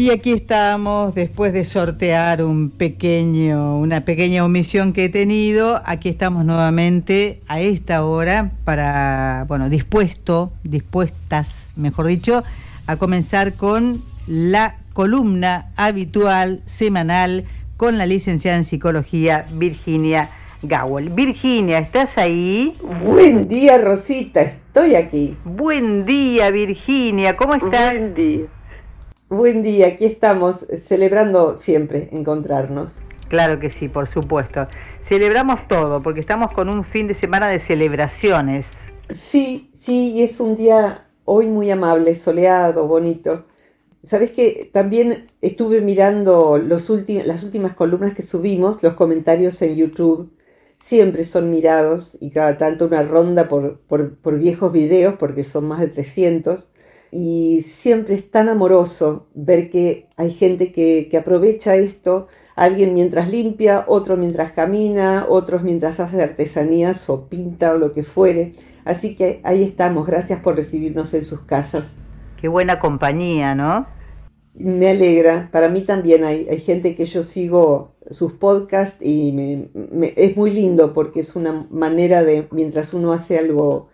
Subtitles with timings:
[0.00, 6.08] Y aquí estamos, después de sortear un pequeño, una pequeña omisión que he tenido, aquí
[6.08, 12.42] estamos nuevamente a esta hora para, bueno, dispuesto, dispuestas, mejor dicho,
[12.86, 17.44] a comenzar con la columna habitual, semanal,
[17.76, 20.30] con la licenciada en psicología Virginia
[20.62, 21.10] Gowell.
[21.10, 22.74] Virginia, ¿estás ahí?
[23.04, 25.36] Buen día, Rosita, estoy aquí.
[25.44, 27.98] Buen día, Virginia, ¿cómo estás?
[27.98, 28.46] Buen día.
[29.30, 32.96] Buen día, aquí estamos celebrando siempre encontrarnos.
[33.28, 34.66] Claro que sí, por supuesto.
[35.02, 38.92] Celebramos todo, porque estamos con un fin de semana de celebraciones.
[39.14, 43.44] Sí, sí, y es un día hoy muy amable, soleado, bonito.
[44.04, 46.90] Sabes que también estuve mirando los
[47.24, 50.32] las últimas columnas que subimos, los comentarios en YouTube.
[50.84, 55.68] Siempre son mirados y cada tanto una ronda por, por, por viejos videos, porque son
[55.68, 56.66] más de 300
[57.12, 63.84] y siempre es tan amoroso ver que hay gente que, aprovecha esto, alguien mientras limpia,
[63.88, 68.54] otro mientras camina, otros mientras hace artesanías o pinta o lo que fuere.
[68.84, 71.84] Así que ahí estamos, gracias por recibirnos en sus casas.
[72.40, 73.86] Qué buena compañía, ¿no?
[74.54, 79.68] Me alegra, para mí también hay, hay gente que yo sigo sus podcasts y
[80.16, 83.88] es muy lindo porque es una manera de, mientras uno hace algo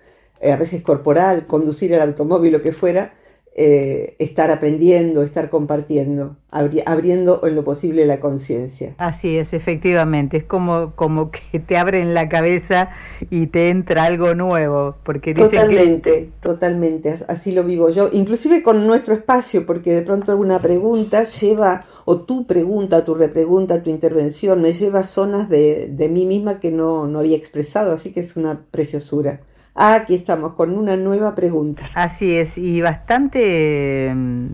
[0.52, 3.12] a veces corporal, conducir el automóvil, lo que fuera,
[3.58, 8.92] eh, estar aprendiendo, estar compartiendo, abriendo en lo posible la conciencia.
[8.98, 12.90] Así es, efectivamente, es como, como que te abren la cabeza
[13.30, 19.14] y te entra algo nuevo, porque totalmente, totalmente, así lo vivo yo, inclusive con nuestro
[19.14, 24.74] espacio, porque de pronto alguna pregunta lleva, o tu pregunta, tu repregunta, tu intervención, me
[24.74, 28.36] lleva a zonas de, de mí misma que no, no había expresado, así que es
[28.36, 29.40] una preciosura.
[29.79, 31.91] Aquí estamos con una nueva pregunta.
[31.92, 34.47] Así es, y bastante, mm,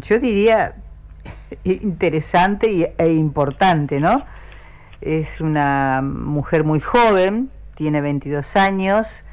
[0.00, 0.76] yo diría,
[1.64, 4.24] interesante e importante, ¿no?
[5.00, 9.24] Es una mujer muy joven, tiene 22 años,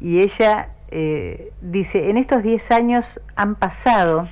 [0.00, 4.28] y ella eh, dice, en estos 10 años han pasado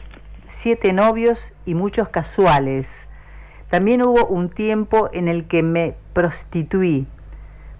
[0.47, 3.09] siete novios y muchos casuales.
[3.71, 7.09] También hubo un tiempo en el que me prostituí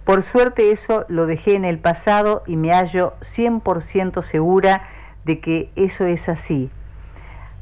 [0.07, 4.83] por suerte eso lo dejé en el pasado y me hallo 100% segura
[5.25, 6.69] de que eso es así.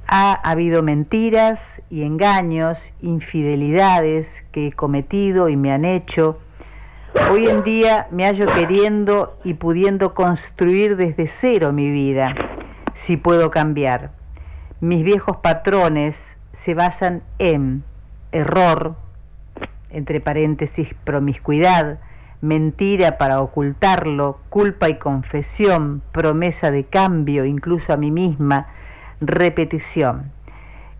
[0.08, 6.38] Ha habido mentiras y engaños, infidelidades que he cometido y me han hecho.
[7.32, 12.36] Hoy en día me hallo queriendo y pudiendo construir desde cero mi vida,
[12.94, 14.12] si puedo cambiar.
[14.82, 17.84] Mis viejos patrones se basan en
[18.32, 18.96] error,
[19.90, 21.98] entre paréntesis, promiscuidad,
[22.46, 28.68] mentira para ocultarlo, culpa y confesión, promesa de cambio, incluso a mí misma,
[29.20, 30.32] repetición.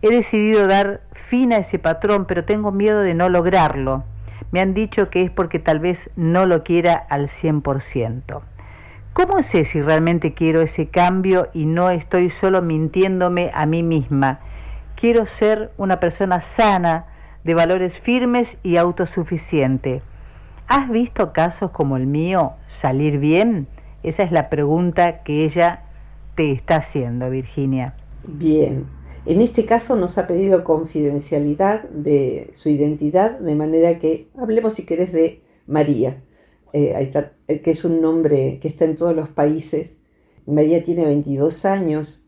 [0.02, 4.04] He decidido dar fin a ese patrón, pero tengo miedo de no lograrlo.
[4.50, 8.40] Me han dicho que es porque tal vez no lo quiera al 100%.
[9.12, 14.40] ¿Cómo sé si realmente quiero ese cambio y no estoy solo mintiéndome a mí misma?
[14.94, 17.06] Quiero ser una persona sana,
[17.42, 20.02] de valores firmes y autosuficiente.
[20.68, 23.68] ¿Has visto casos como el mío salir bien?
[24.02, 25.84] Esa es la pregunta que ella
[26.34, 27.94] te está haciendo, Virginia.
[28.24, 28.84] Bien.
[29.26, 34.84] En este caso nos ha pedido confidencialidad de su identidad, de manera que hablemos, si
[34.84, 36.22] querés, de María,
[36.72, 37.12] eh,
[37.48, 39.94] eh, que es un nombre que está en todos los países.
[40.46, 42.22] María tiene 22 años.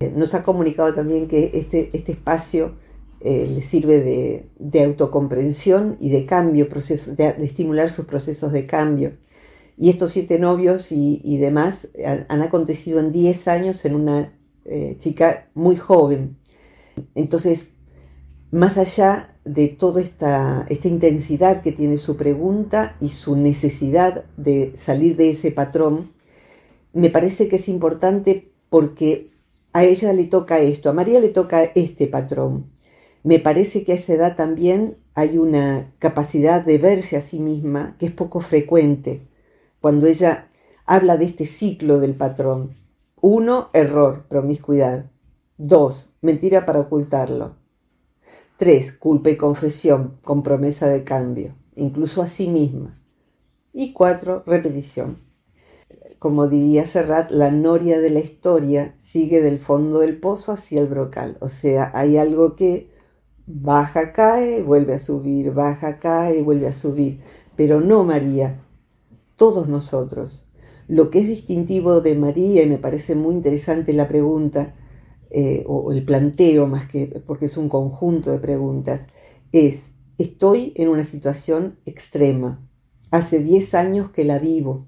[0.00, 2.76] Eh, nos ha comunicado también que este, este espacio
[3.22, 9.12] eh, le sirve de, autocomprensión y de cambio, de, estimular sus procesos de cambio.
[9.76, 11.88] Y estos siete novios y, demás
[12.28, 14.32] han, acontecido en 10 años en una
[14.64, 16.36] eh, chica muy joven.
[17.14, 17.68] Entonces,
[18.50, 25.16] más allá de toda esta intensidad que tiene su pregunta y su necesidad de salir
[25.16, 26.12] de ese patrón,
[26.92, 29.28] me parece que es importante porque
[29.72, 32.79] a ella le toca esto, a María le toca este patrón.
[33.22, 37.96] Me parece que a esa edad también hay una capacidad de verse a sí misma
[37.98, 39.22] que es poco frecuente
[39.80, 40.48] cuando ella
[40.86, 42.74] habla de este ciclo del patrón.
[43.20, 45.10] Uno, error, promiscuidad.
[45.58, 47.56] Dos, mentira para ocultarlo.
[48.56, 52.98] Tres, culpa y confesión con promesa de cambio, incluso a sí misma.
[53.72, 55.18] Y cuatro, repetición.
[56.18, 60.86] Como diría Serrat, la noria de la historia sigue del fondo del pozo hacia el
[60.86, 61.38] brocal.
[61.40, 62.89] O sea, hay algo que
[63.52, 67.20] baja, cae, vuelve a subir, baja, cae, vuelve a subir.
[67.56, 68.60] Pero no María,
[69.36, 70.46] todos nosotros.
[70.88, 74.74] Lo que es distintivo de María, y me parece muy interesante la pregunta,
[75.30, 79.02] eh, o el planteo más que, porque es un conjunto de preguntas,
[79.52, 79.80] es,
[80.18, 82.66] estoy en una situación extrema.
[83.10, 84.86] Hace 10 años que la vivo.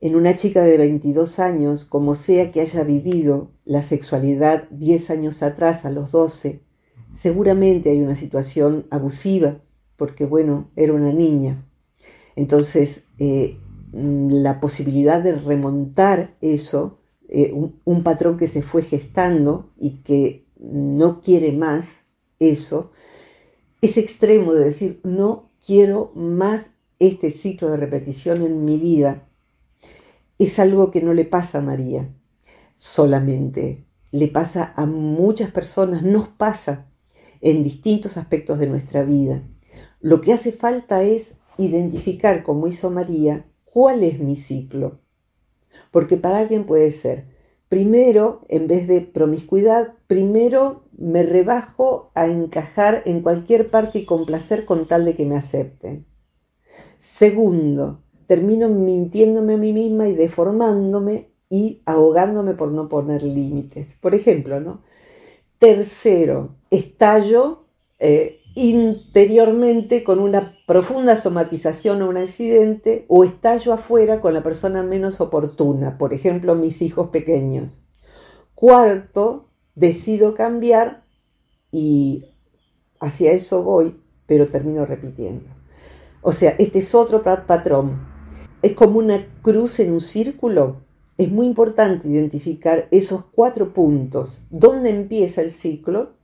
[0.00, 5.42] En una chica de 22 años, como sea que haya vivido la sexualidad 10 años
[5.42, 6.62] atrás, a los 12,
[7.20, 9.58] seguramente hay una situación abusiva,
[9.96, 11.64] porque bueno, era una niña.
[12.36, 13.58] Entonces, eh,
[13.92, 16.98] la posibilidad de remontar eso,
[17.28, 17.52] eh,
[17.84, 21.96] un, patrón que se fue gestando y que no quiere más
[22.38, 22.92] eso,
[23.80, 29.28] ese extremo de decir no quiero más este ciclo de repetición en mi vida,
[30.38, 32.08] es algo que no le pasa a María
[32.76, 36.87] solamente, le pasa a muchas personas, nos pasa
[37.40, 39.42] en distintos aspectos de nuestra vida.
[40.00, 45.00] Lo que hace falta es identificar, como hizo María, cuál es mi ciclo.
[45.90, 47.26] Porque para alguien puede ser,
[47.68, 54.64] primero, en vez de promiscuidad, primero me rebajo a encajar en cualquier parte y complacer
[54.64, 56.06] con tal de que me acepten.
[56.98, 63.94] Segundo, termino mintiéndome a mí misma y deformándome y ahogándome por no poner límites.
[64.00, 64.82] Por ejemplo, ¿no?
[65.58, 67.64] Tercero, estallo
[67.98, 74.82] eh, interiormente con una profunda somatización o un accidente o estallo afuera con la persona
[74.82, 77.80] menos oportuna, por ejemplo mis hijos pequeños.
[78.54, 81.04] Cuarto, decido cambiar
[81.70, 82.24] y
[83.00, 85.46] hacia eso voy, pero termino repitiendo.
[86.22, 88.06] O sea, este es otro patrón.
[88.62, 90.82] Es como una cruz en un círculo.
[91.18, 94.42] Es muy importante identificar esos cuatro puntos.
[94.50, 96.18] ¿Dónde empieza el ciclo?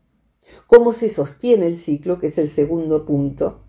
[0.67, 3.61] cómo se sostiene el ciclo, que es el segundo punto.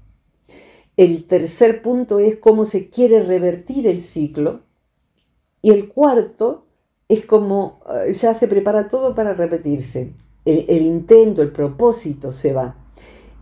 [0.98, 4.62] El tercer punto es cómo se quiere revertir el ciclo.
[5.62, 6.66] Y el cuarto
[7.10, 10.14] es como eh, ya se prepara todo para repetirse.
[10.46, 12.76] El, intento, el propósito se va.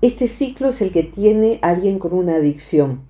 [0.02, 3.10] Este ciclo es el que tiene alguien con una adicción.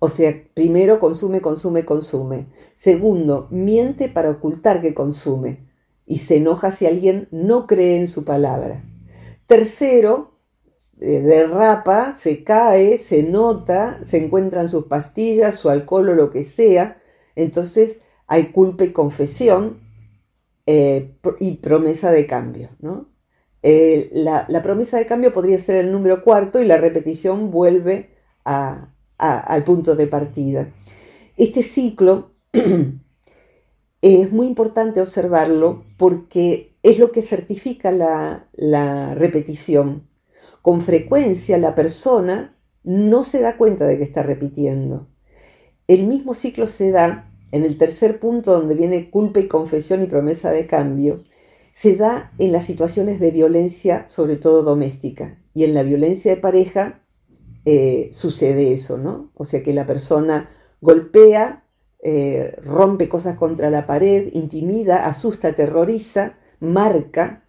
[0.00, 2.46] O sea, primero consume, consume, consume.
[2.76, 5.68] Segundo, miente para ocultar que consume.
[6.06, 8.82] Y se enoja si alguien no cree en su palabra.
[9.46, 10.38] Tercero,
[11.00, 16.44] eh, derrapa, se cae, se nota, se encuentran sus pastillas, su alcohol o lo que
[16.44, 17.00] sea.
[17.36, 19.80] Entonces hay culpa y confesión
[20.64, 22.70] eh, y promesa de cambio.
[23.62, 28.10] Eh, la, promesa de cambio podría ser el número cuarto y la repetición vuelve
[29.20, 30.68] al punto de partida.
[31.36, 32.30] Este ciclo
[34.02, 40.08] es muy importante observarlo porque es lo que certifica la, repetición.
[40.62, 45.08] Con frecuencia la persona no se da cuenta de que está repitiendo.
[45.86, 50.06] El mismo ciclo se da en el tercer punto donde viene culpa y confesión y
[50.06, 51.24] promesa de cambio,
[51.72, 55.38] se da en las situaciones de violencia, sobre todo doméstica.
[55.54, 57.00] Y en la violencia de pareja
[57.64, 59.30] eh, sucede eso, ¿no?
[59.34, 60.50] O sea que la persona
[60.80, 61.64] golpea,
[62.02, 67.42] eh, rompe cosas contra la pared, intimida, asusta, aterroriza marca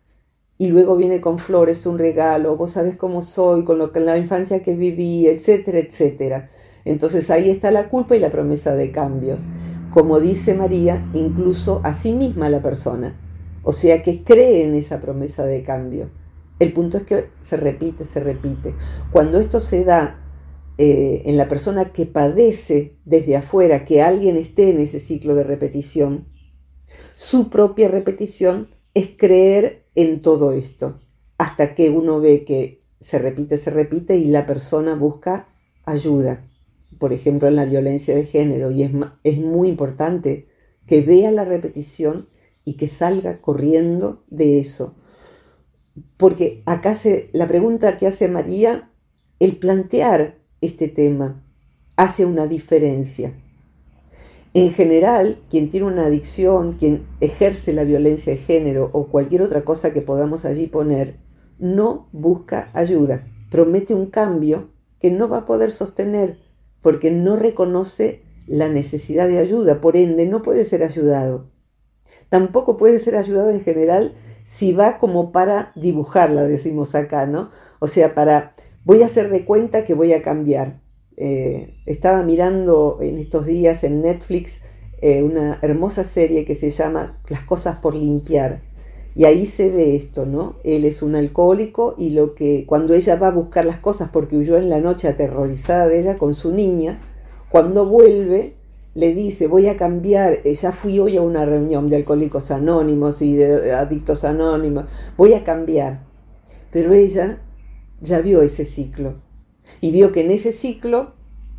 [0.58, 4.18] y luego viene con flores, un regalo, vos sabes cómo soy, con lo que la
[4.18, 6.50] infancia que viví, etcétera, etcétera.
[6.86, 9.38] Entonces ahí está la culpa y la promesa de cambio.
[9.94, 13.16] Como dice María, incluso a sí misma la persona.
[13.64, 16.10] O sea que cree en esa promesa de cambio.
[16.62, 18.76] El punto es que se repite, se repite.
[19.12, 20.24] Cuando esto se da
[20.78, 25.44] eh, en la persona que padece desde afuera que alguien esté en ese ciclo de
[25.44, 26.28] repetición,
[27.16, 31.00] su propia repetición es creer en todo esto,
[31.40, 35.48] hasta que uno ve que se repite, se repite y la persona busca
[35.84, 36.46] ayuda,
[37.00, 38.92] por ejemplo en la violencia de género, y es,
[39.24, 40.48] es muy importante
[40.86, 42.28] que vea la repetición
[42.66, 44.96] y que salga corriendo de eso.
[46.18, 46.98] Porque acá
[47.34, 48.90] la pregunta que hace María,
[49.40, 51.44] el plantear este tema
[51.96, 53.34] hace una diferencia.
[54.54, 59.64] En general, quien tiene una adicción, quien ejerce la violencia de género o cualquier otra
[59.64, 61.16] cosa que podamos allí poner,
[61.58, 64.70] no busca ayuda, promete un cambio
[65.00, 66.38] que no va a poder sostener
[66.82, 71.48] porque no reconoce la necesidad de ayuda, por ende no puede ser ayudado.
[72.30, 74.16] Tampoco puede ser ayudado en general
[74.58, 77.50] si va como para dibujarla, decimos acá, ¿no?
[77.80, 78.54] O sea, para
[78.84, 80.82] voy a hacer de cuenta que voy a cambiar.
[81.18, 84.60] eh, estaba mirando en estos días en Netflix
[85.02, 88.62] eh, una hermosa serie que se llama Las cosas por limpiar.
[89.16, 90.56] Y ahí se ve esto, ¿no?
[90.64, 94.38] Él es un alcohólico y lo que cuando ella va a buscar las cosas porque
[94.38, 97.00] huyó en la noche aterrorizada de ella con su niña,
[97.50, 98.56] cuando vuelve
[98.94, 103.22] le dice, voy a cambiar, eh, ya fui hoy a una reunión de alcohólicos anónimos
[103.22, 104.86] y de adictos anónimos,
[105.18, 106.02] voy a cambiar.
[106.72, 107.40] Pero ella
[108.02, 109.16] ya vio ese ciclo
[109.80, 111.14] y vio que en ese ciclo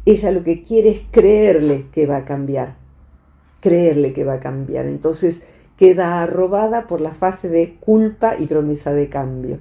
[0.04, 2.76] ella lo que quiere es creerle que va a cambiar,
[3.60, 4.86] creerle que va a cambiar.
[4.86, 5.42] Entonces
[5.78, 9.58] queda arrobada por la fase de culpa y promesa de cambio.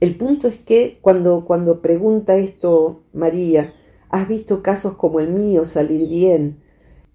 [0.00, 3.72] El punto es que cuando, cuando pregunta esto María,
[4.10, 6.63] ¿has visto casos como el mío salir bien?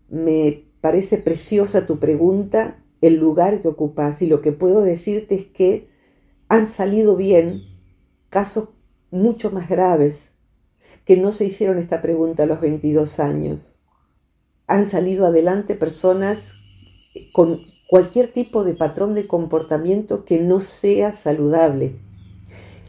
[0.09, 5.45] Me parece preciosa tu pregunta, el lugar que ocupas y lo que puedo decirte es
[5.45, 5.87] que
[6.47, 7.63] han salido bien
[8.29, 8.69] casos
[9.11, 10.15] mucho más graves
[11.05, 13.75] que no se hicieron esta pregunta a los 22 años.
[14.67, 16.39] Han salido adelante personas
[17.33, 21.95] con cualquier tipo de patrón de comportamiento que no sea saludable.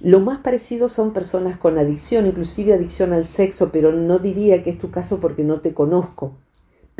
[0.00, 4.70] Lo más parecido son personas con adicción, inclusive adicción al sexo, pero no diría que
[4.70, 6.36] es tu caso porque no te conozco.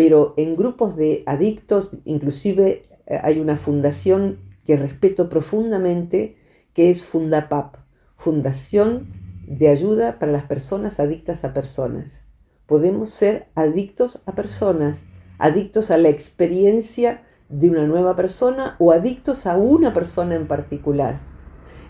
[0.01, 6.39] Pero en grupos de adictos, inclusive eh, hay una fundación que respeto profundamente,
[6.73, 7.77] que es Fundapap,
[8.17, 9.09] Fundación
[9.47, 12.19] de Ayuda para las Personas Adictas a Personas.
[12.65, 14.97] Podemos ser adictos a personas,
[15.37, 21.21] adictos a la experiencia de una nueva persona o adictos a una persona en particular.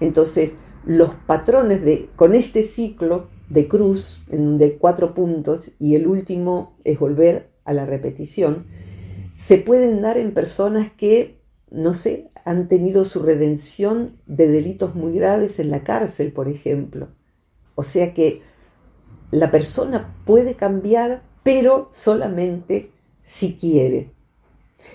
[0.00, 6.08] Entonces, los patrones de, con este ciclo de cruz, en de cuatro puntos, y el
[6.08, 8.66] último es volver a la repetición,
[9.34, 11.40] se pueden dar en personas que,
[11.70, 17.08] no sé, han tenido su redención de delitos muy graves en la cárcel, por ejemplo.
[17.74, 18.42] O sea que
[19.30, 22.90] la persona puede cambiar, pero solamente
[23.22, 24.12] si quiere.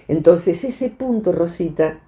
[0.08, 2.02] Entonces ese punto, Rosita,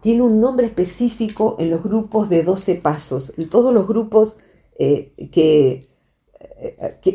[0.00, 3.32] tiene un nombre específico en los grupos de 12 pasos.
[3.50, 4.36] Todos los grupos
[4.78, 5.91] eh, que, que,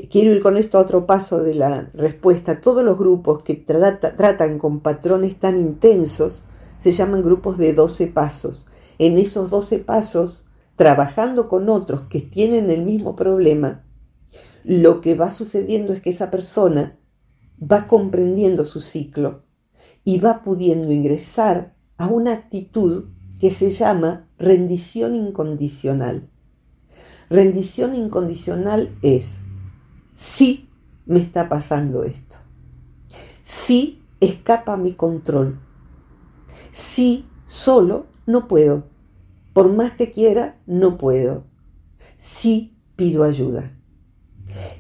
[0.10, 4.60] quiero ir con esto a otro paso de la respuesta, todos los grupos que tratan
[4.60, 6.44] con patrones tan intensos
[6.80, 8.68] se llaman grupos de 12 pasos.
[9.00, 13.84] En esos 12 pasos, trabajando con otros que tienen el mismo problema,
[14.64, 17.00] lo que va sucediendo es que esa persona
[17.60, 19.44] va comprendiendo su ciclo
[20.04, 23.06] y va pudiendo ingresar a una actitud
[23.40, 26.30] que se llama rendición incondicional.
[27.30, 29.38] Rendición incondicional es,
[30.16, 30.70] sí
[31.06, 32.38] me está pasando esto,
[33.44, 35.60] sí escapa mi control,
[36.72, 38.86] sí solo no puedo,
[39.52, 41.44] por más que quiera, no puedo,
[42.18, 43.72] sí pido ayuda.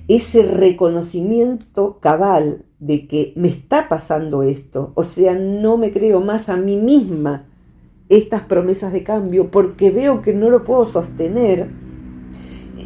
[0.07, 6.47] Ese reconocimiento cabal de que me está pasando esto, o sea, no me creo más
[6.47, 7.45] a mí misma
[8.07, 11.86] estas promesas de cambio porque veo que no lo puedo sostener,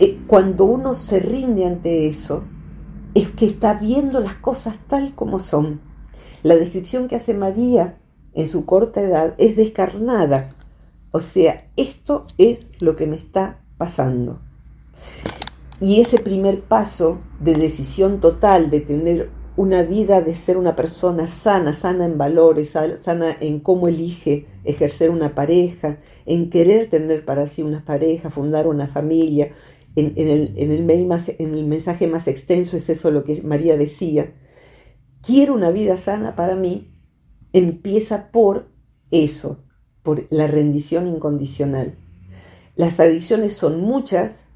[0.01, 2.43] eh, cuando uno se rinde ante eso,
[3.13, 5.79] es que está viendo las cosas tal como son.
[6.41, 7.99] La descripción que hace María
[8.33, 10.49] en su corta edad es descarnada.
[11.11, 14.39] O sea, esto es lo que me está pasando.
[15.79, 21.27] Y ese primer paso de decisión total, de tener una vida de ser una persona
[21.27, 27.47] sana, sana en valores, sana en cómo elige ejercer una pareja, en querer tener para
[27.47, 29.51] sí una pareja, fundar una familia.
[29.95, 33.41] En, el, en, el mail más, en el mensaje más extenso es eso lo que
[33.41, 34.33] María decía.
[35.21, 36.93] Quiero una vida sana para mí,
[37.53, 38.69] empieza por
[39.11, 39.65] eso,
[40.01, 41.95] por la rendición incondicional.
[42.75, 44.47] Las adicciones son muchas,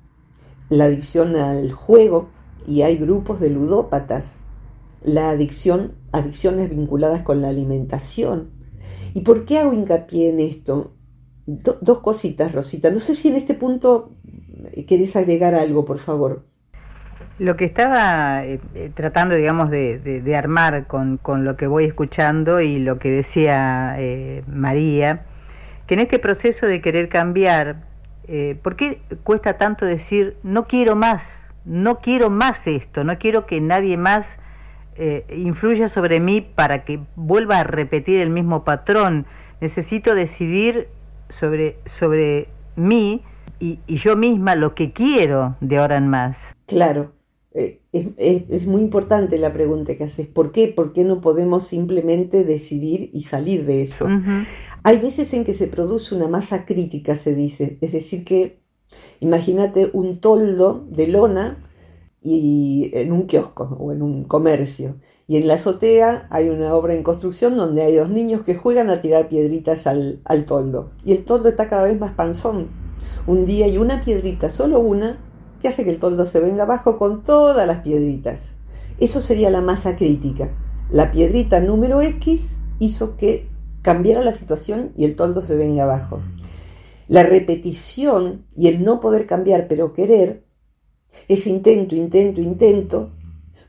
[0.70, 2.30] la adicción al juego,
[2.68, 4.36] y hay grupos de ludópatas
[5.06, 8.50] la adicción, adicciones vinculadas con la alimentación.
[9.14, 10.92] ¿Y por qué hago hincapié en esto?
[11.48, 12.90] dos cositas, Rosita.
[12.90, 14.16] No sé si en este punto
[14.88, 16.44] querés agregar algo, por favor.
[17.38, 22.80] Lo que estaba eh, eh, tratando, digamos, de, armar con, lo que voy escuchando y
[22.80, 25.26] lo que decía eh, María,
[25.86, 27.84] que en este proceso de querer cambiar,
[28.64, 33.62] ¿por qué cuesta tanto decir, no quiero más, no quiero más esto, no quiero que
[33.62, 34.40] nadie más
[35.30, 39.28] influya sobre mí para que vuelva a repetir el mismo patrón.
[39.62, 40.88] Necesito decidir
[41.30, 43.24] sobre, sobre mí
[43.60, 46.56] y, yo misma lo que quiero de ahora en más.
[46.66, 47.14] Claro,
[47.54, 50.28] eh, es, muy importante la pregunta que haces.
[50.28, 50.68] ¿Por qué?
[50.68, 54.08] ¿Por qué no podemos simplemente decidir y salir de eso?
[54.84, 57.78] Hay veces en que se produce una masa crítica, se dice.
[57.82, 58.60] Es decir, que
[59.20, 61.58] imagínate un toldo de lona
[62.22, 64.96] y en un kiosco o en un comercio.
[65.28, 68.90] Y en la azotea hay una obra en construcción donde hay dos niños que juegan
[68.90, 70.92] a tirar piedritas al, al toldo.
[71.04, 72.85] Y el toldo está cada vez más panzón.
[73.28, 75.18] Un día hay una piedrita, solo una,
[75.62, 78.40] que hace que el toldo se venga abajo con todas las piedritas.
[79.00, 80.50] Eso sería la masa crítica.
[80.92, 83.50] La piedrita número X hizo que
[83.82, 86.22] cambiara la situación y el toldo se venga abajo.
[87.08, 90.46] La repetición y el no poder cambiar pero querer,
[91.28, 93.12] ese intento, intento, intento,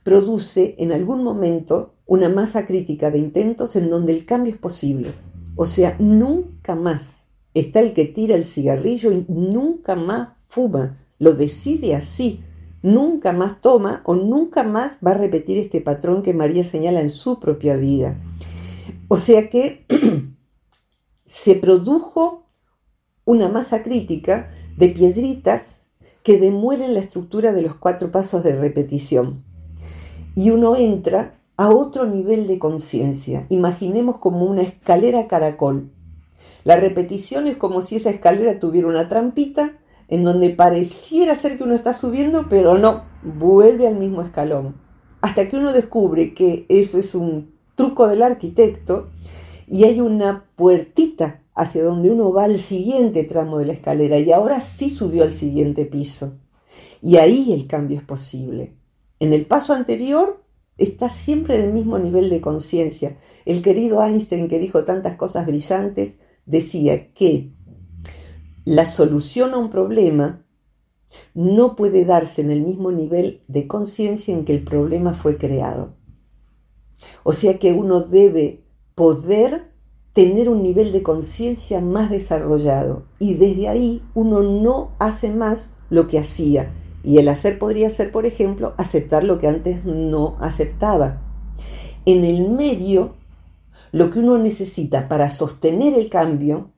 [0.03, 5.11] produce en algún momento una masa crítica de intentos en donde el cambio es posible.
[5.57, 7.26] O sea, nunca más
[7.61, 10.99] está el que tira el cigarrillo y nunca más fuma.
[11.19, 12.41] Lo decide así.
[12.83, 17.11] Nunca más toma o nunca más va a repetir este patrón que María señala en
[17.11, 18.17] su propia vida.
[19.09, 19.87] O sea que
[21.25, 22.47] se produjo
[23.25, 25.63] una masa crítica de piedritas
[26.23, 29.45] que demuelen la estructura de los cuatro pasos de repetición.
[30.35, 33.47] Y uno entra a otro nivel de conciencia.
[33.49, 35.91] Imaginemos como una escalera caracol.
[36.67, 41.63] La repetición es como si esa escalera tuviera una trampita en donde pareciera ser que
[41.63, 44.75] uno está subiendo, pero no, vuelve al mismo escalón.
[45.21, 49.11] Hasta que uno descubre que eso es un truco del arquitecto
[49.69, 54.33] y hay una puertita hacia donde uno va al siguiente tramo de la escalera y
[54.33, 56.35] ahora sí subió al siguiente piso.
[57.01, 58.75] Y ahí el cambio es posible.
[59.21, 60.43] En el paso anterior
[60.79, 63.19] está siempre en el mismo nivel de conciencia.
[63.45, 67.53] El querido Einstein, que dijo tantas cosas brillantes, decía que
[68.65, 70.45] la solución a un problema
[71.35, 75.95] no puede darse en el mismo nivel de conciencia en que el problema fue creado.
[77.23, 79.73] O sea que uno debe poder
[80.13, 86.09] tener un nivel de conciencia más desarrollado y desde ahí uno no hace más lo
[86.09, 86.73] que hacía.
[87.05, 91.23] Y el hacer podría ser, por ejemplo, aceptar lo que antes no aceptaba.
[92.05, 93.15] En el medio,
[93.97, 96.73] lo que uno necesita para sostener el cambio,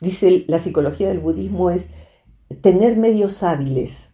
[0.00, 1.86] dice la psicología del budismo, es
[2.60, 4.10] tener medios hábiles,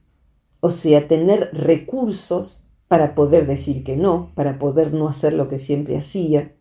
[0.61, 5.59] o sea, tener recursos para poder decir que no, para poder no hacer lo que
[5.59, 6.55] siempre hacía,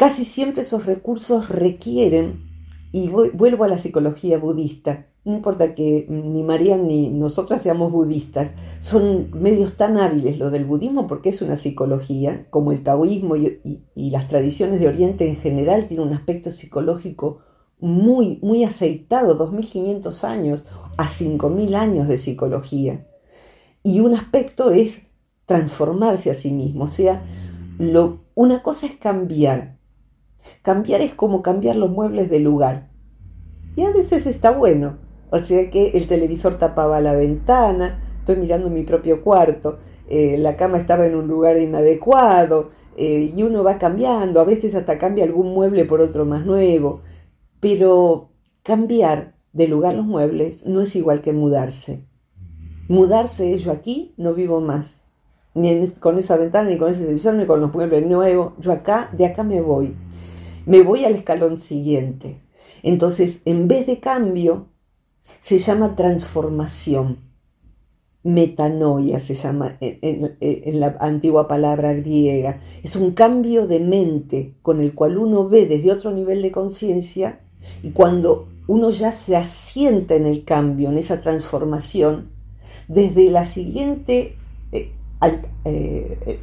[0.00, 2.48] Casi siempre esos recursos requieren,
[2.90, 8.52] y vuelvo a la psicología budista, no importa que ni María ni nosotras seamos budistas,
[8.80, 13.60] son medios tan hábiles lo del budismo porque es una psicología, como el taoísmo y,
[13.94, 17.40] las tradiciones de Oriente en general tienen un aspecto psicológico
[17.78, 23.06] muy, muy aceitado, 2500 años a 5000 años de psicología.
[23.82, 25.02] Y un aspecto es
[25.46, 27.24] transformarse a sí mismo, o sea,
[28.34, 29.80] una cosa es cambiar,
[30.62, 32.88] Cambiar es como cambiar los muebles de lugar.
[33.76, 34.98] Y a veces está bueno.
[35.30, 40.56] O sea que el televisor tapaba la ventana, estoy mirando mi propio cuarto, eh, la
[40.56, 45.24] cama estaba en un lugar inadecuado, eh, y uno va cambiando, a veces hasta cambia
[45.24, 47.02] algún mueble por otro más nuevo.
[47.60, 48.30] Pero
[48.62, 52.04] cambiar de lugar los muebles no es igual que mudarse.
[52.88, 55.00] Mudarse yo aquí no vivo más,
[55.54, 58.54] ni con esa ventana, ni con ese televisor, ni con los muebles nuevos.
[58.58, 59.94] Yo acá, de acá me voy
[60.66, 62.40] me voy al escalón siguiente.
[62.82, 64.68] Entonces, en vez de cambio,
[65.40, 67.18] se llama transformación.
[68.22, 72.60] Metanoia se llama en, la antigua palabra griega.
[72.82, 77.40] Es un cambio de mente con el cual uno ve desde otro nivel de conciencia
[77.82, 82.30] y cuando uno ya se asienta en el cambio, en esa transformación,
[82.88, 84.36] desde la siguiente
[84.72, 84.92] eh,
[85.64, 86.40] eh,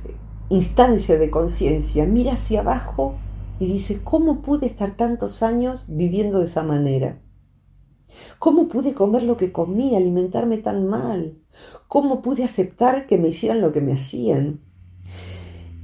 [0.49, 3.15] instancia de conciencia, mira hacia abajo
[3.59, 7.19] y dice, ¿cómo pude estar tantos años viviendo de esa manera?
[8.39, 11.37] ¿Cómo pude comer lo que comí, alimentarme tan mal?
[11.87, 14.61] ¿Cómo pude aceptar que me hicieran lo que me hacían?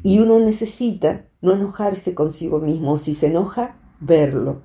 [0.03, 4.61] Y uno necesita no enojarse consigo mismo, si se enoja, verlo.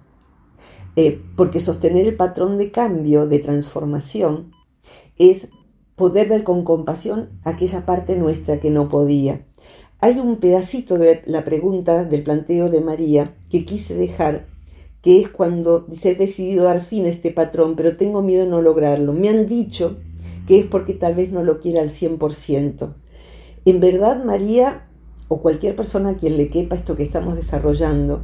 [0.97, 4.53] Eh, porque sostener el patrón de cambio, de transformación,
[5.17, 5.49] es
[5.95, 9.45] poder ver con compasión aquella parte nuestra que no podía.
[10.01, 14.47] Hay un pedacito de la pregunta del planteo de María que quise dejar,
[15.09, 18.51] que es cuando dice, he decidido dar fin a este patrón, pero tengo miedo de
[18.51, 19.15] no lograrlo.
[19.15, 19.97] Me han dicho
[20.47, 22.93] que es porque tal vez no lo quiera al 100%.
[23.65, 24.87] En verdad, María,
[25.29, 28.23] o cualquier persona a quien le quepa esto que estamos desarrollando,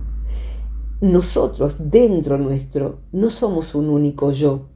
[1.00, 4.68] nosotros, dentro nuestro, no somos un único yo,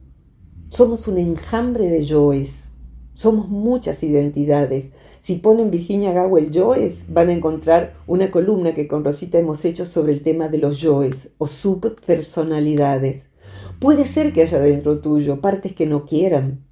[0.69, 2.71] somos un enjambre de yoes,
[3.13, 4.89] somos muchas identidades,
[5.29, 9.85] si ponen Virginia Gawel Joes, van a encontrar una columna que con Rosita hemos hecho
[9.85, 13.25] sobre el tema de los yoes o subpersonalidades.
[13.79, 16.65] Puede ser que haya dentro tuyo partes que no quieran.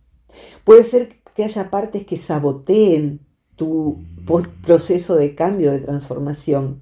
[0.64, 3.20] Puede ser que haya partes que saboteen
[3.56, 4.04] tu
[4.66, 6.82] proceso de cambio, de transformación,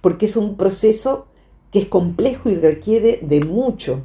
[0.00, 1.26] porque es un proceso
[1.70, 4.00] que es complejo y requiere de mucho.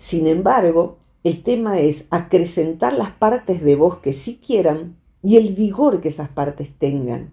[0.00, 5.54] Sin embargo, el tema es acrecentar las partes de vos que sí quieran y el
[5.54, 7.32] vigor que esas partes tengan.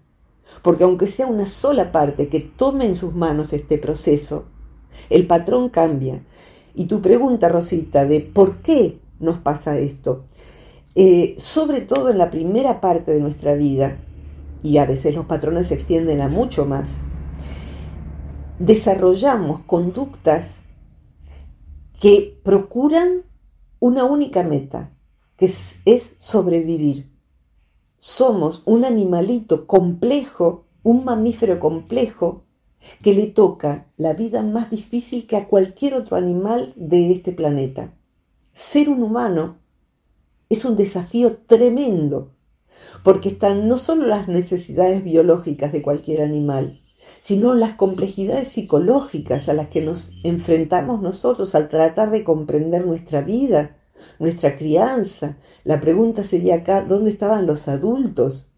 [0.62, 4.46] Porque aunque sea una sola parte que tome en sus manos este proceso,
[5.10, 6.22] el patrón cambia.
[6.74, 10.24] Y tu pregunta, Rosita, de por qué nos pasa esto,
[10.94, 13.98] eh, sobre todo en la primera parte de nuestra vida,
[14.62, 16.90] y a veces los patrones se extienden a mucho más,
[18.58, 20.54] desarrollamos conductas
[22.00, 23.22] que procuran
[23.78, 24.90] una única meta,
[25.36, 27.13] que es, sobrevivir.
[28.06, 32.44] Somos un animalito complejo, un mamífero complejo,
[33.02, 37.94] que le toca la vida más difícil que a cualquier otro animal de este planeta.
[38.52, 39.56] Ser un humano
[40.50, 42.34] es un desafío tremendo,
[43.04, 46.82] porque están no solo las necesidades biológicas de cualquier animal,
[47.22, 53.22] sino las complejidades psicológicas a las que nos enfrentamos nosotros al tratar de comprender nuestra
[53.22, 53.78] vida,
[54.18, 55.36] nuestra crianza.
[55.64, 58.48] La pregunta sería acá, ¿dónde estaban los adultos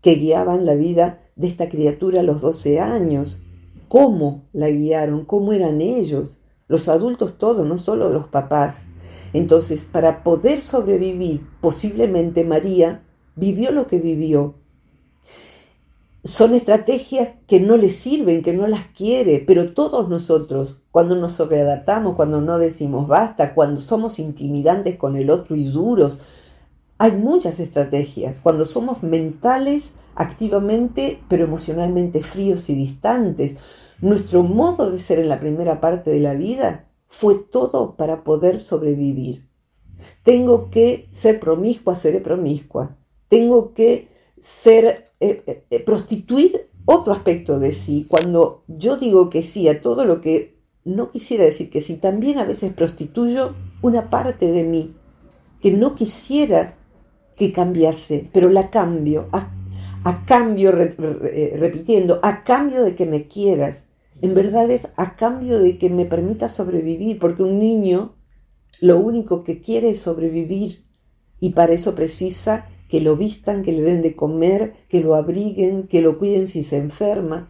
[0.00, 3.42] que guiaban la vida de esta criatura a los 12 años?
[3.88, 5.24] ¿Cómo la guiaron?
[5.24, 6.40] ¿Cómo eran ellos?
[6.68, 8.78] Los adultos todos, no solo los papás.
[9.32, 13.02] Entonces, para poder sobrevivir, posiblemente María
[13.36, 14.54] vivió lo que vivió,
[16.24, 21.32] son estrategias que no le sirven, que no las quiere, pero todos nosotros, cuando nos
[21.32, 26.20] sobreadaptamos, cuando no decimos basta, cuando somos intimidantes con el otro y duros,
[26.98, 28.38] hay muchas estrategias.
[28.40, 29.82] Cuando somos mentales,
[30.14, 33.56] activamente, pero emocionalmente fríos y distantes,
[34.00, 38.60] nuestro modo de ser en la primera parte de la vida fue todo para poder
[38.60, 39.48] sobrevivir.
[40.22, 42.96] Tengo que ser promiscua, seré promiscua.
[43.28, 44.08] Tengo que
[44.40, 48.06] ser, eh, eh, eh, prostituir otro aspecto de sí.
[48.08, 50.51] Cuando yo digo que sí a todo lo que
[50.84, 54.94] no quisiera decir que sí, también a veces prostituyo una parte de mí
[55.60, 56.76] que no quisiera
[57.36, 63.84] que cambiase, pero la cambio, a, cambio, repitiendo, a cambio de que me quieras.
[64.20, 68.16] En verdad es a cambio de que me permita sobrevivir, porque un niño
[68.80, 70.84] lo único que quiere es sobrevivir
[71.40, 75.88] y para eso precisa que lo vistan, que le den de comer, que lo abriguen,
[75.88, 77.48] que lo cuiden si se enferma.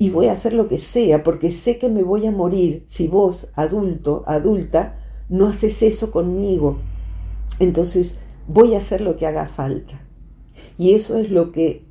[0.00, 3.06] Y voy a hacer lo que sea, porque sé que me voy a morir si
[3.06, 6.78] vos, adulto, adulta, no haces eso conmigo.
[7.58, 10.00] Entonces voy a hacer lo que haga falta.
[10.78, 11.84] Y eso es lo que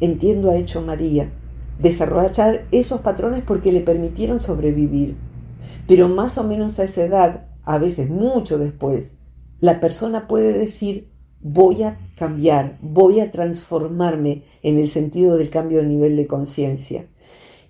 [0.00, 1.30] entiendo ha hecho María,
[1.78, 5.16] desarrollar esos patrones porque le permitieron sobrevivir.
[5.86, 9.12] Pero más o menos a esa edad, a veces mucho después,
[9.60, 15.78] la persona puede decir, voy a cambiar, voy a transformarme en el sentido del cambio
[15.78, 17.06] de nivel de conciencia.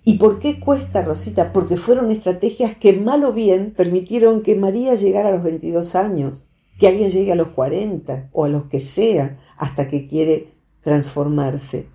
[0.05, 1.53] ¿Y por qué cuesta, Rosita?
[1.53, 6.45] Porque fueron estrategias que mal o bien permitieron que María llegara a los 22 años,
[6.77, 10.49] que alguien llegue a los 40 o a los que sea hasta que quiere
[10.81, 11.87] transformarse.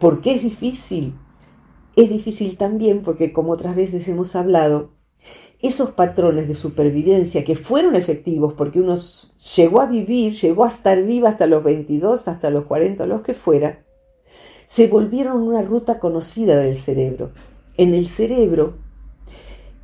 [0.00, 1.14] ¿Por qué es difícil?
[1.94, 4.90] Es difícil también porque, como otras veces hemos hablado,
[5.60, 8.96] esos patrones de supervivencia que fueron efectivos porque uno
[9.56, 13.34] llegó a vivir, llegó a estar viva hasta los 22, hasta los 40, los que
[13.34, 13.84] fuera,
[14.68, 17.32] se volvieron una ruta conocida del cerebro.
[17.76, 18.74] En el cerebro,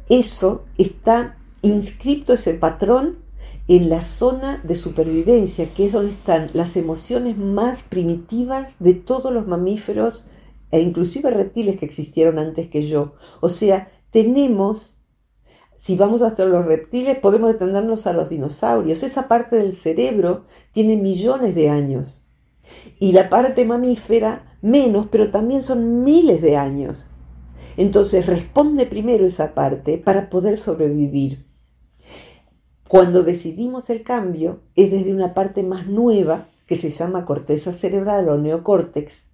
[0.08, 3.18] eso está inscrito, ese patrón,
[3.66, 9.32] en la zona de supervivencia, que es donde están las emociones más primitivas de todos
[9.32, 10.26] los mamíferos
[10.70, 13.14] e inclusive reptiles que existieron antes que yo.
[13.40, 14.94] O sea, tenemos
[15.80, 19.02] si vamos hasta los reptiles, podemos detenernos a los dinosaurios.
[19.02, 22.22] Esa parte del cerebro tiene millones de años.
[22.98, 27.06] Y la parte mamífera menos, pero también son miles de años.
[27.76, 31.44] Entonces responde primero esa parte para poder sobrevivir.
[32.88, 38.28] Cuando decidimos el cambio es desde una parte más nueva que se llama corteza cerebral
[38.30, 39.24] o neocórtex,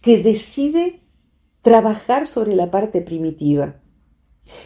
[0.00, 1.00] que decide
[1.62, 3.76] trabajar sobre la parte primitiva.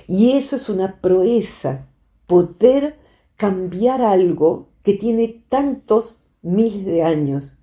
[0.08, 1.88] Y eso es una proeza,
[2.26, 2.98] poder
[3.36, 7.58] cambiar algo que tiene tantos miles de años.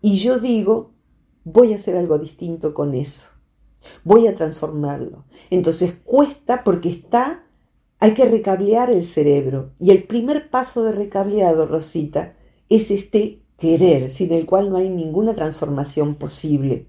[0.00, 0.95] Y yo digo,
[1.46, 3.28] voy a hacer algo distinto con eso.
[4.02, 5.24] Voy a transformarlo.
[5.48, 7.46] Entonces cuesta porque está,
[8.00, 9.70] hay que recablear el cerebro.
[9.78, 12.34] Y el primer paso de recableado, Rosita,
[12.68, 16.88] es este querer, sin el cual no hay ninguna transformación posible.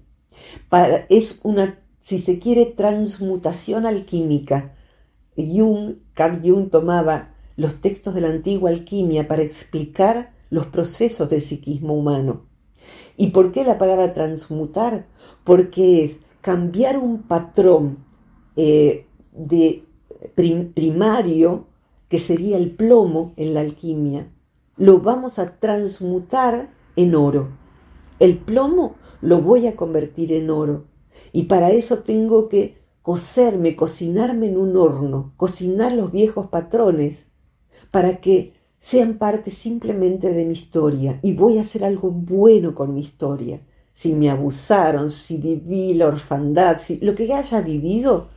[0.68, 4.74] Para, es una si se quiere, transmutación alquímica.
[5.36, 11.42] Jung, Carl Jung tomaba los textos de la antigua alquimia para explicar los procesos del
[11.42, 12.47] psiquismo humano.
[13.16, 15.06] ¿Y por qué la palabra transmutar?
[15.44, 17.98] Porque es cambiar un patrón
[18.56, 19.84] eh, de
[20.34, 21.66] primario,
[22.08, 24.30] que sería el plomo en la alquimia,
[24.76, 27.48] lo vamos a transmutar en oro.
[28.18, 30.86] El plomo lo voy a convertir en oro.
[31.32, 37.26] Y para eso tengo que coserme, cocinarme en un horno, cocinar los viejos patrones,
[37.90, 41.18] para que sean parte simplemente de mi historia.
[41.22, 43.60] Y voy a hacer algo bueno con mi historia.
[43.92, 48.28] Si me abusaron, si viví la orfandad, si lo que haya vivido,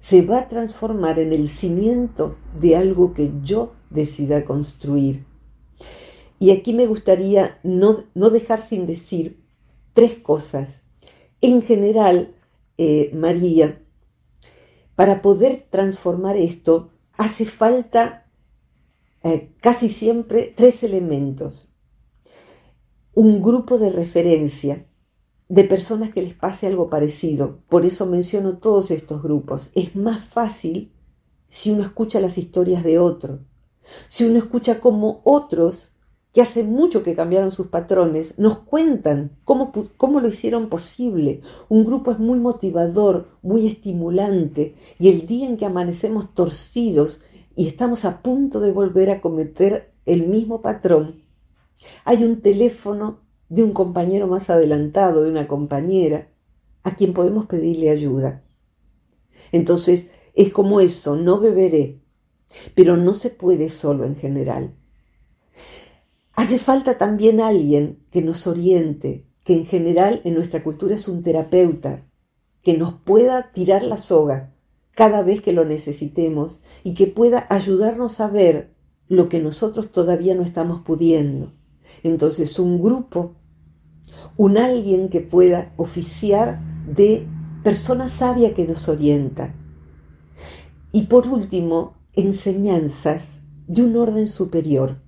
[0.00, 5.24] se va a transformar en el cimiento de algo que yo decida construir.
[6.38, 9.42] Y aquí me gustaría no, dejar sin decir
[9.94, 10.82] tres cosas.
[11.40, 12.34] En general,
[12.78, 13.80] eh, María,
[14.94, 18.25] para poder transformar esto, hace falta
[19.26, 21.68] eh, casi siempre tres elementos.
[23.12, 24.86] Un grupo de referencia
[25.48, 27.58] de personas que les pase algo parecido.
[27.68, 29.70] Por eso menciono todos estos grupos.
[29.74, 30.92] Es más fácil
[31.48, 33.40] si uno escucha las historias de otro,
[34.08, 35.92] si uno escucha cómo otros
[36.32, 41.40] que hace mucho que cambiaron sus patrones, nos cuentan cómo, cómo, lo hicieron posible.
[41.68, 47.22] Un grupo es muy motivador, muy estimulante, y el día en que amanecemos torcidos
[47.56, 51.24] y estamos a punto de volver a cometer el mismo patrón,
[52.04, 56.28] hay un teléfono de un compañero más adelantado, de una compañera,
[56.84, 58.44] a quien podemos pedirle ayuda.
[59.52, 62.02] Entonces, es como eso, no beberé,
[62.74, 64.74] pero no se puede solo en general.
[66.34, 71.22] Hace falta también alguien que nos oriente, que en general en nuestra cultura es un
[71.22, 72.06] terapeuta,
[72.62, 74.55] que nos pueda tirar la soga
[74.96, 78.74] cada vez que lo necesitemos y que pueda ayudarnos a ver
[79.06, 81.52] lo que nosotros todavía no estamos pudiendo.
[82.02, 83.36] Entonces un grupo,
[84.36, 86.60] un alguien que pueda oficiar
[86.92, 87.28] de
[87.62, 89.54] persona sabia que nos orienta.
[90.90, 93.28] Y por último, enseñanzas
[93.68, 95.06] de un orden superior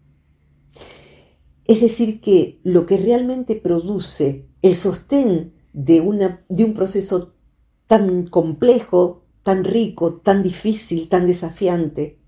[1.69, 7.35] es decir, que lo que realmente produce el sostén de, una, de un proceso
[7.87, 12.19] tan complejo, tan rico, tan difícil, tan desafiante,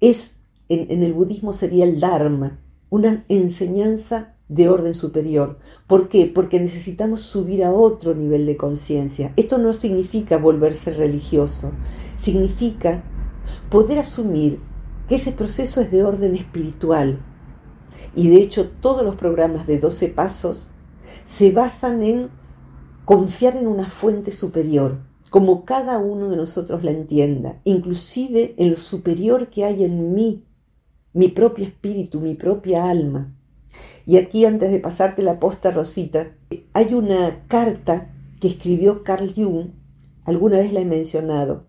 [0.00, 2.58] es, en, en el budismo sería el Dharma,
[2.90, 5.60] una enseñanza de orden superior.
[5.86, 6.26] ¿Por qué?
[6.26, 9.32] Porque necesitamos subir a otro nivel de conciencia.
[9.36, 11.70] Esto no significa volverse religioso,
[12.16, 13.04] significa
[13.70, 14.58] poder asumir
[15.08, 17.20] que ese proceso es de orden espiritual,
[18.16, 20.72] y de hecho todos los programas de 12 pasos
[21.26, 22.28] se basan en
[23.04, 28.76] confiar en una fuente superior, como cada uno de nosotros la entienda, inclusive en lo
[28.76, 30.44] superior que hay en mí,
[31.12, 33.34] mi propio espíritu, mi propia alma.
[34.06, 36.36] Y aquí antes de pasarte la posta, Rosita,
[36.72, 39.70] hay una carta que escribió Carl Jung,
[40.24, 41.66] alguna vez la he mencionado,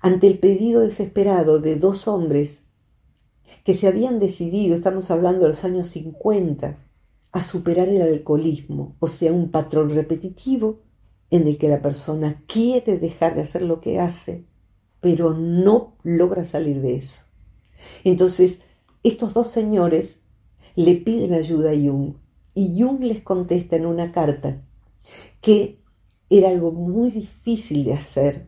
[0.00, 2.64] ante el pedido desesperado de dos hombres
[3.64, 6.78] que se habían decidido, estamos hablando de los años 50,
[7.32, 10.80] a superar el alcoholismo, o sea, un patrón repetitivo
[11.30, 14.44] en el que la persona quiere dejar de hacer lo que hace,
[15.00, 17.24] pero no logra salir de eso.
[18.04, 18.60] Entonces,
[19.02, 20.16] estos dos señores
[20.74, 22.14] le piden ayuda a Jung
[22.54, 24.62] y Jung les contesta en una carta
[25.40, 25.80] que
[26.28, 28.46] era algo muy difícil de hacer,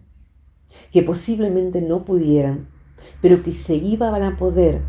[0.93, 2.69] que posiblemente no pudieran,
[3.21, 4.83] pero que se iban a poder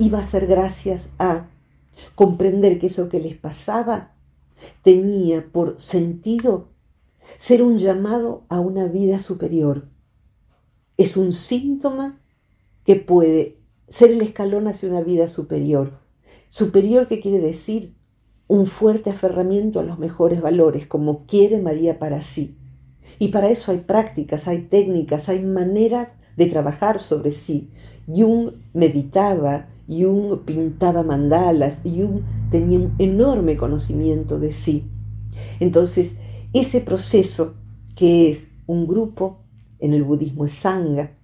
[0.00, 1.50] iba a ser gracias a
[2.14, 4.14] comprender que eso que les pasaba
[4.82, 6.70] tenía por sentido
[7.38, 9.88] ser un llamado a una vida superior.
[10.96, 12.20] Es un síntoma
[12.84, 15.98] que puede ser el escalón hacia una vida superior.
[16.48, 17.94] Superior que quiere decir
[18.48, 22.56] un fuerte aferramiento a los mejores valores, como quiere María para sí.
[23.18, 27.70] Y para eso hay prácticas, hay técnicas, hay maneras de trabajar sobre sí.
[28.06, 34.84] Jung meditaba, Jung pintaba mandalas, Jung tenía un enorme conocimiento de sí.
[35.60, 36.14] Entonces,
[36.52, 37.54] ese proceso
[37.94, 39.44] que es un grupo,
[39.78, 41.16] en el budismo es sangha,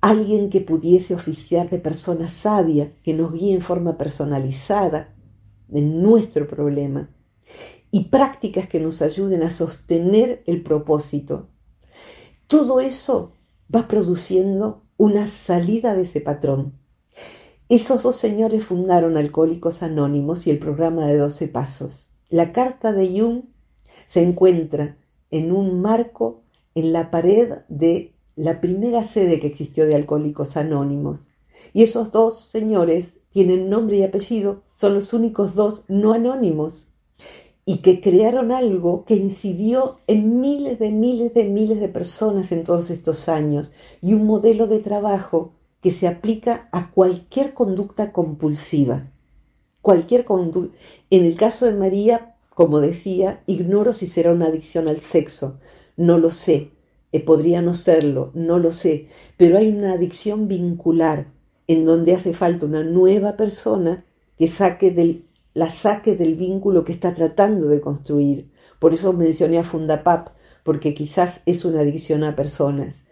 [0.00, 5.14] alguien que pudiese oficiar de persona sabia, que nos guíe en forma personalizada
[5.70, 7.10] en nuestro problema,
[7.90, 11.48] y prácticas que nos ayuden a sostener el propósito.
[12.46, 13.32] Todo eso
[13.74, 16.74] va produciendo una salida de ese patrón.
[17.68, 22.08] Esos dos señores fundaron Alcohólicos Anónimos y el programa de 12 Pasos.
[22.30, 23.44] La carta de Jung
[24.08, 24.96] se encuentra
[25.30, 26.40] en un marco
[26.74, 31.20] en la pared de la primera sede que existió de Alcohólicos Anónimos.
[31.72, 36.86] Y esos dos señores tienen nombre y apellido, son los únicos dos no anónimos
[37.64, 42.64] y que crearon algo que incidió en miles de miles de miles de personas en
[42.64, 49.10] todos estos años y un modelo de trabajo que se aplica a cualquier conducta compulsiva.
[49.82, 50.76] Cualquier conducta.
[51.10, 55.60] En el caso de María, como decía, ignoro si será una adicción al sexo,
[55.96, 56.72] no lo sé,
[57.12, 61.28] eh, podría no serlo, no lo sé, pero hay una adicción vincular
[61.68, 64.04] en donde hace falta una nueva persona
[64.36, 68.50] que saque del la saque del vínculo que está tratando de construir.
[68.80, 70.30] Por eso mencioné a Fundapap,
[70.64, 73.04] porque quizás es una adicción a personas.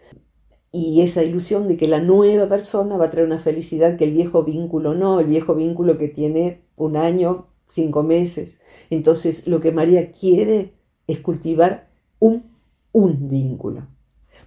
[0.73, 4.11] Y esa ilusión de que la nueva persona va a traer una felicidad que el
[4.11, 8.59] viejo vínculo no, el viejo vínculo que tiene un año, cinco meses.
[8.89, 10.73] Entonces lo que María quiere
[11.07, 12.51] es cultivar un,
[12.91, 13.87] un vínculo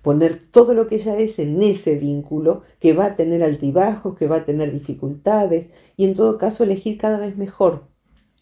[0.03, 4.27] poner todo lo que ella es en ese vínculo, que va a tener altibajos, que
[4.27, 7.85] va a tener dificultades, y en todo caso elegir cada vez mejor,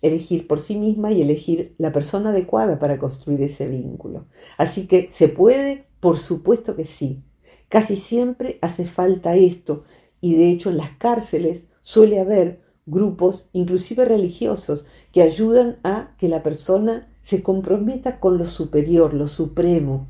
[0.02, 4.26] elegir por sí misma y elegir la persona adecuada para construir ese vínculo.
[4.56, 7.24] Así que se puede, por supuesto que sí.
[7.68, 9.84] Casi siempre hace falta esto,
[10.20, 16.28] y de hecho en las cárceles suele haber grupos, inclusive religiosos, que ayudan a que
[16.28, 20.08] la persona se comprometa con lo superior, lo supremo,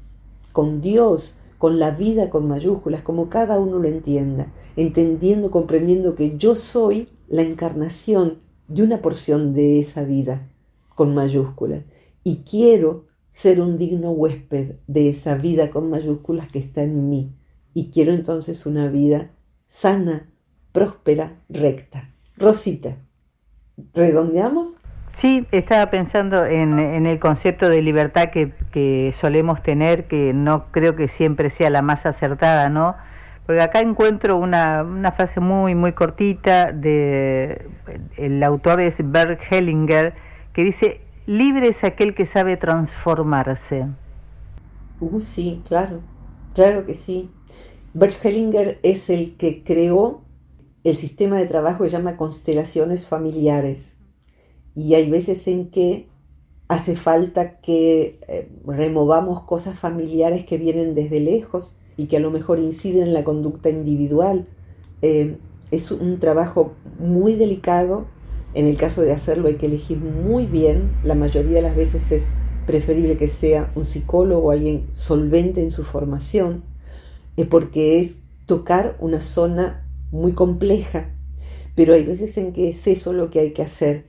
[0.52, 6.38] con Dios, con la vida con mayúsculas, como cada uno lo entienda, entendiendo, comprendiendo que
[6.38, 8.38] yo soy la encarnación
[8.68, 10.48] de una porción de esa vida
[10.94, 11.84] con mayúsculas
[12.22, 17.32] y quiero ser un digno huésped de esa vida con mayúsculas que está en mí
[17.74, 19.32] y quiero entonces una vida
[19.68, 20.30] sana,
[20.72, 22.14] próspera, recta.
[22.38, 22.96] Rosita,
[23.94, 24.72] ¿redondeamos?
[25.10, 31.08] Sí, estaba pensando en, el concepto de libertad que, solemos tener, que no creo que
[31.08, 32.94] siempre sea la más acertada, ¿no?
[33.46, 37.66] Porque acá encuentro una, frase muy, muy cortita de,
[38.16, 40.14] el autor es Bert Hellinger,
[40.52, 43.86] que dice, libre es aquel que sabe transformarse.
[45.00, 46.00] Uh, sí, claro,
[46.54, 47.30] claro que sí.
[47.94, 50.22] Bert Hellinger es el que creó
[50.90, 53.94] el sistema de trabajo que llama constelaciones familiares
[54.78, 56.06] y hay veces en que
[56.68, 62.30] hace falta que eh, removamos cosas familiares que vienen desde lejos y que a lo
[62.30, 64.46] mejor inciden en la conducta individual.
[65.02, 65.38] Eh,
[65.72, 68.06] es un trabajo muy delicado.
[68.54, 70.92] En el caso de hacerlo hay que elegir muy bien.
[71.02, 72.22] La mayoría de las veces es
[72.64, 76.62] preferible que sea un psicólogo o alguien solvente en su formación,
[77.36, 81.14] eh, porque es tocar una zona muy compleja.
[81.74, 84.06] Pero hay veces en que es eso lo que hay que hacer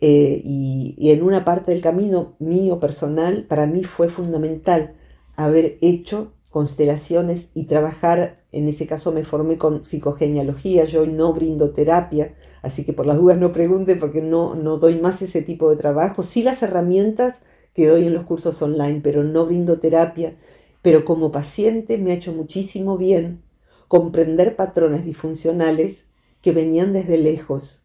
[0.00, 4.94] eh, y, en una parte del camino mío personal, para mí fue fundamental
[5.36, 11.70] haber hecho constelaciones y trabajar, en ese caso me formé con psicogenealogía, yo no brindo
[11.70, 15.70] terapia, así que por las dudas no pregunten porque no, no doy más ese tipo
[15.70, 17.36] de trabajo, sí las herramientas
[17.74, 20.36] que doy en los cursos online, pero no brindo terapia,
[20.82, 23.42] pero como paciente me ha hecho muchísimo bien
[23.88, 26.04] comprender patrones disfuncionales
[26.40, 27.82] que venían desde lejos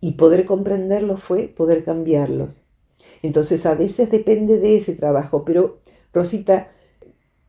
[0.00, 2.62] y poder comprenderlos fue poder cambiarlos.
[3.22, 5.80] Entonces a veces depende de ese trabajo, pero
[6.12, 6.70] Rosita,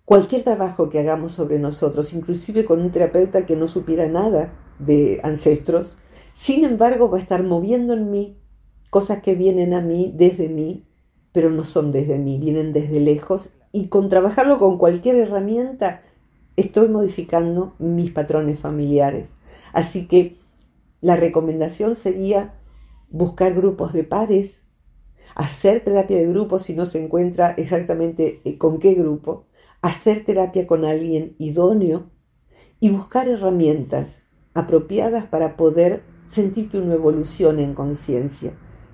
[0.05, 5.19] cualquier trabajo que hagamos sobre nosotros, inclusive con un terapeuta que no supiera nada de
[5.23, 5.97] ancestros,
[6.35, 8.37] sin embargo va a estar moviendo en mí
[8.89, 10.85] cosas que vienen a mí desde mí,
[11.31, 16.01] pero no son desde mí, vienen desde lejos y con trabajarlo con cualquier herramienta
[16.57, 19.29] estoy modificando mis patrones familiares.
[19.71, 20.37] Así que
[20.99, 22.55] la recomendación sería
[23.09, 24.55] buscar grupos de pares,
[25.35, 29.45] hacer terapia de grupo si no se encuentra exactamente eh, con qué grupo,
[29.81, 32.09] hacer terapia con alguien idóneo
[32.79, 34.17] y buscar herramientas
[34.53, 38.53] apropiadas para poder sentir que uno evolucione en conciencia.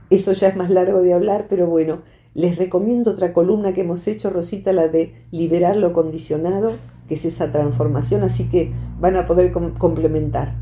[0.10, 2.02] Eso ya es más largo de hablar, pero bueno,
[2.34, 6.74] les recomiendo otra columna que hemos hecho, Rosita, la de liberar lo condicionado,
[7.08, 10.56] que es esa transformación, así que van a poder complementar.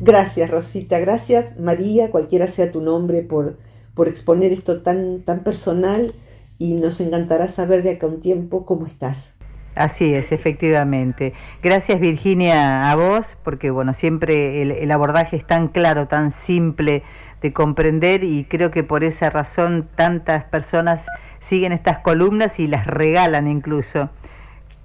[0.00, 0.98] Gracias, Rosita.
[0.98, 3.58] Gracias, María, cualquiera sea tu nombre, por,
[3.94, 6.14] por exponer esto tan, tan personal
[6.58, 9.18] y nos encantará saber de acá un tiempo cómo estás.
[9.74, 11.32] Así es, efectivamente.
[11.62, 17.02] Gracias Virginia a vos, porque bueno, siempre el, el, abordaje es tan claro, tan simple
[17.42, 21.08] de comprender y creo que por esa razón tantas personas
[21.40, 24.10] siguen estas columnas y las regalan incluso,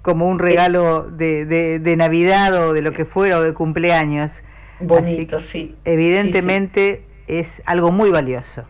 [0.02, 4.42] como un regalo de, de, de Navidad o de lo que fuera o de cumpleaños.
[4.80, 5.76] Bonito, sí.
[5.84, 8.64] Evidentemente es algo muy valioso.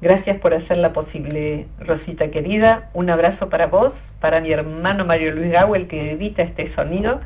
[0.00, 2.88] Gracias por hacerla posible, Rosita querida.
[2.94, 7.20] Un abrazo para vos, para mi hermano Mario Luis el que edita este sonido,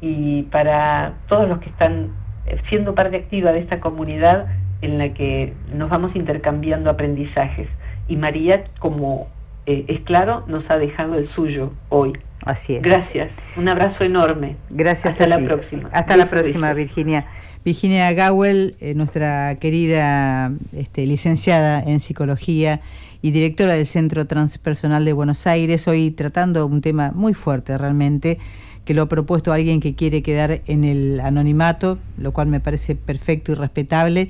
[0.00, 2.10] y para todos los que están
[2.46, 4.46] eh, siendo parte activa de esta comunidad
[4.82, 7.68] en la que nos vamos intercambiando aprendizajes.
[8.08, 9.28] Y María, como
[9.66, 12.12] eh, es claro, nos ha dejado el suyo hoy.
[12.46, 12.82] Así es.
[12.82, 13.30] Gracias.
[13.56, 14.56] Un abrazo enorme.
[14.70, 15.12] Gracias.
[15.12, 15.90] Hasta la próxima.
[15.92, 17.26] Hasta la próxima, Virginia.
[17.64, 22.80] Virginia Gawel, eh, nuestra querida este, licenciada en psicología
[23.22, 28.38] y directora del Centro Transpersonal de Buenos Aires, hoy tratando un tema muy fuerte realmente,
[28.84, 32.94] que lo ha propuesto alguien que quiere quedar en el anonimato, lo cual me parece
[32.94, 34.28] perfecto y respetable.